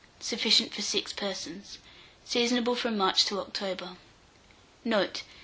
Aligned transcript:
Sufficient 0.19 0.73
for 0.73 0.81
6 0.81 1.13
persons. 1.13 1.77
Seasonable 2.25 2.73
from 2.75 2.97
March 2.97 3.23
to 3.25 3.39
October. 3.39 3.97
Note. 4.83 5.21